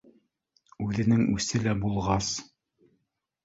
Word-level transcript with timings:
Үҙенең 0.87 1.21
үсе 1.37 1.63
лә 1.67 1.77
булғас 1.87 2.33